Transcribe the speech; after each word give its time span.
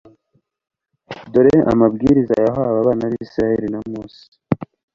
Dore 1.31 1.55
amabwiriza 1.71 2.35
yahawe 2.45 2.77
abana 2.81 3.03
b'Isiraeli 3.11 3.67
na 3.69 3.79
Mose 3.91 4.21